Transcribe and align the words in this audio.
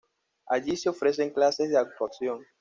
Allí 0.47 0.77
se 0.77 0.89
ofrecen 0.89 1.29
clases 1.29 1.69
de 1.69 1.77
actuación. 1.77 2.43